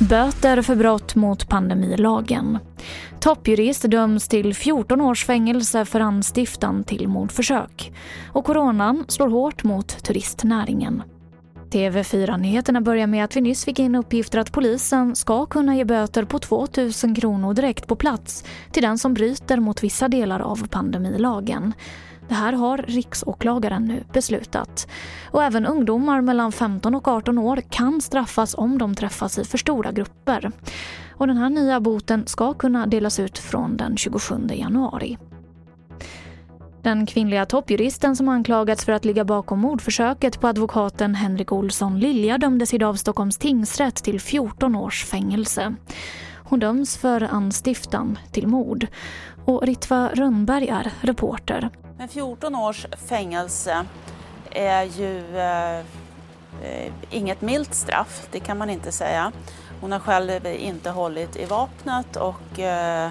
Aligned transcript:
Böter 0.00 0.62
för 0.62 0.76
brott 0.76 1.14
mot 1.14 1.48
pandemilagen. 1.48 2.58
Toppjurist 3.20 3.82
döms 3.82 4.28
till 4.28 4.54
14 4.54 5.00
års 5.00 5.24
fängelse 5.24 5.84
för 5.84 6.00
anstiftan 6.00 6.84
till 6.84 7.08
mordförsök. 7.08 7.92
Och 8.32 8.44
coronan 8.44 9.04
slår 9.08 9.28
hårt 9.28 9.64
mot 9.64 10.04
turistnäringen. 10.04 11.02
TV4-nyheterna 11.70 12.80
börjar 12.80 13.06
med 13.06 13.24
att 13.24 13.36
vi 13.36 13.40
nyss 13.40 13.64
fick 13.64 13.78
in 13.78 13.94
uppgifter 13.94 14.38
att 14.38 14.52
polisen 14.52 15.16
ska 15.16 15.46
kunna 15.46 15.76
ge 15.76 15.84
böter 15.84 16.24
på 16.24 16.38
2 16.38 16.66
000 17.04 17.16
kronor 17.16 17.54
direkt 17.54 17.86
på 17.86 17.96
plats 17.96 18.44
till 18.72 18.82
den 18.82 18.98
som 18.98 19.14
bryter 19.14 19.60
mot 19.60 19.82
vissa 19.82 20.08
delar 20.08 20.40
av 20.40 20.68
pandemilagen. 20.68 21.72
Det 22.28 22.34
här 22.34 22.52
har 22.52 22.78
riksåklagaren 22.78 23.84
nu 23.84 24.04
beslutat. 24.12 24.88
Och 25.30 25.42
även 25.42 25.66
ungdomar 25.66 26.20
mellan 26.20 26.52
15 26.52 26.94
och 26.94 27.08
18 27.08 27.38
år 27.38 27.62
kan 27.70 28.00
straffas 28.00 28.54
om 28.58 28.78
de 28.78 28.94
träffas 28.94 29.38
i 29.38 29.44
för 29.44 29.58
stora 29.58 29.92
grupper. 29.92 30.52
Och 31.12 31.26
den 31.26 31.36
här 31.36 31.50
nya 31.50 31.80
boten 31.80 32.26
ska 32.26 32.54
kunna 32.54 32.86
delas 32.86 33.20
ut 33.20 33.38
från 33.38 33.76
den 33.76 33.96
27 33.96 34.34
januari. 34.50 35.18
Den 36.82 37.06
kvinnliga 37.06 37.46
toppjuristen 37.46 38.16
som 38.16 38.28
anklagats 38.28 38.84
för 38.84 38.92
att 38.92 39.04
ligga 39.04 39.24
bakom 39.24 39.58
mordförsöket 39.58 40.40
på 40.40 40.48
advokaten 40.48 41.14
Henrik 41.14 41.52
Olsson 41.52 42.00
Lilja 42.00 42.38
dömdes 42.38 42.74
idag 42.74 42.88
av 42.88 42.94
Stockholms 42.94 43.38
tingsrätt 43.38 43.96
till 43.96 44.20
14 44.20 44.74
års 44.74 45.04
fängelse. 45.04 45.74
Hon 46.36 46.60
döms 46.60 46.96
för 46.96 47.22
anstiftan 47.22 48.18
till 48.32 48.46
mord. 48.46 48.86
Och 49.44 49.62
Ritva 49.66 50.10
Rönnberg 50.14 50.68
är 50.68 50.92
reporter. 51.00 51.70
Men 51.98 52.08
14 52.08 52.54
års 52.54 52.86
fängelse 53.08 53.86
är 54.50 54.82
ju 54.82 55.38
eh, 55.38 56.92
inget 57.10 57.40
milt 57.40 57.74
straff, 57.74 58.28
det 58.30 58.40
kan 58.40 58.58
man 58.58 58.70
inte 58.70 58.92
säga. 58.92 59.32
Hon 59.80 59.92
har 59.92 59.98
själv 59.98 60.46
inte 60.46 60.90
hållit 60.90 61.36
i 61.36 61.44
vapnet 61.44 62.16
och 62.16 62.58
eh, 62.58 63.10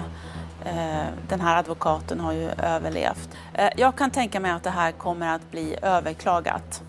eh 0.64 1.04
den 1.28 1.40
här 1.40 1.58
advokaten 1.58 2.20
har 2.20 2.32
ju 2.32 2.50
överlevt. 2.50 3.28
Eh, 3.54 3.68
jag 3.76 3.96
kan 3.96 4.10
tänka 4.10 4.40
mig 4.40 4.50
att 4.50 4.62
det 4.62 4.70
här 4.70 4.92
kommer 4.92 5.34
att 5.34 5.50
bli 5.50 5.76
överklagat. 5.82 6.82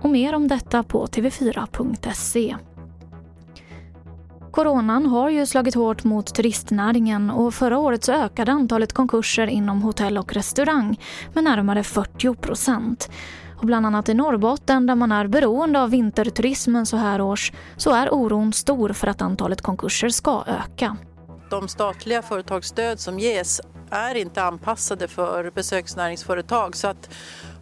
Och 0.00 0.10
mer 0.10 0.34
om 0.34 0.48
detta 0.48 0.82
på 0.82 1.06
tv4.se. 1.06 2.56
Coronan 4.50 5.06
har 5.06 5.30
ju 5.30 5.46
slagit 5.46 5.74
hårt 5.74 6.04
mot 6.04 6.34
turistnäringen 6.34 7.30
och 7.30 7.54
förra 7.54 7.78
året 7.78 8.04
så 8.04 8.12
ökade 8.12 8.52
antalet 8.52 8.92
konkurser 8.92 9.46
inom 9.46 9.82
hotell 9.82 10.18
och 10.18 10.32
restaurang 10.32 11.00
med 11.34 11.44
närmare 11.44 11.84
40 11.84 12.34
procent. 12.34 13.10
Och 13.58 13.66
bland 13.66 13.86
annat 13.86 14.08
i 14.08 14.14
Norrbotten 14.14 14.86
där 14.86 14.94
man 14.94 15.12
är 15.12 15.26
beroende 15.26 15.82
av 15.82 15.90
vinterturismen 15.90 16.86
så 16.86 16.96
här 16.96 17.20
års 17.20 17.52
så 17.76 17.90
är 17.90 18.14
oron 18.14 18.52
stor 18.52 18.92
för 18.92 19.06
att 19.06 19.22
antalet 19.22 19.60
konkurser 19.60 20.08
ska 20.08 20.44
öka. 20.46 20.96
De 21.50 21.68
statliga 21.68 22.22
företagsstöd 22.22 23.00
som 23.00 23.18
ges 23.18 23.60
är 23.90 24.14
inte 24.14 24.42
anpassade 24.42 25.08
för 25.08 25.50
besöksnäringsföretag 25.50 26.76
så 26.76 26.88
att 26.88 27.10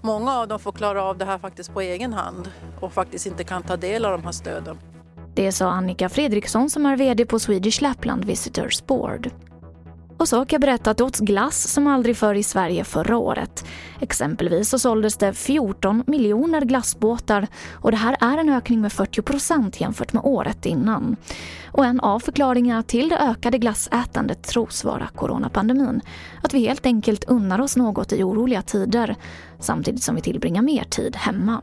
många 0.00 0.34
av 0.34 0.48
dem 0.48 0.58
får 0.58 0.72
klara 0.72 1.04
av 1.04 1.18
det 1.18 1.24
här 1.24 1.38
faktiskt 1.38 1.74
på 1.74 1.80
egen 1.80 2.12
hand 2.12 2.50
och 2.80 2.92
faktiskt 2.92 3.26
inte 3.26 3.44
kan 3.44 3.62
ta 3.62 3.76
del 3.76 4.04
av 4.04 4.12
de 4.12 4.24
här 4.24 4.32
stöden. 4.32 4.78
Det 5.38 5.52
sa 5.52 5.70
Annika 5.70 6.08
Fredriksson 6.08 6.70
som 6.70 6.86
är 6.86 6.96
VD 6.96 7.26
på 7.26 7.38
Swedish 7.38 7.82
Lapland 7.82 8.24
Visitors 8.24 8.86
Board. 8.86 9.30
Och 10.16 10.28
så 10.28 10.36
har 10.36 10.46
jag 10.50 10.60
berättat 10.60 10.86
att 10.86 10.96
det 10.96 11.04
åts 11.04 11.20
glass 11.20 11.68
som 11.68 11.86
aldrig 11.86 12.16
förr 12.16 12.34
i 12.34 12.42
Sverige 12.42 12.84
förra 12.84 13.16
året. 13.16 13.64
Exempelvis 14.00 14.68
så 14.68 14.78
såldes 14.78 15.16
det 15.16 15.32
14 15.32 16.04
miljoner 16.06 16.60
glassbåtar 16.60 17.46
och 17.72 17.90
det 17.90 17.96
här 17.96 18.16
är 18.20 18.38
en 18.38 18.48
ökning 18.48 18.80
med 18.80 18.92
40 18.92 19.22
procent 19.22 19.80
jämfört 19.80 20.12
med 20.12 20.22
året 20.24 20.66
innan. 20.66 21.16
Och 21.72 21.84
en 21.84 22.00
av 22.00 22.20
förklaringarna 22.20 22.82
till 22.82 23.08
det 23.08 23.18
ökade 23.18 23.58
glassätandet 23.58 24.42
tros 24.42 24.84
vara 24.84 25.08
coronapandemin. 25.14 26.00
Att 26.42 26.54
vi 26.54 26.66
helt 26.66 26.86
enkelt 26.86 27.24
unnar 27.24 27.60
oss 27.60 27.76
något 27.76 28.12
i 28.12 28.22
oroliga 28.22 28.62
tider 28.62 29.16
samtidigt 29.60 30.02
som 30.02 30.14
vi 30.14 30.20
tillbringar 30.20 30.62
mer 30.62 30.84
tid 30.84 31.16
hemma. 31.16 31.62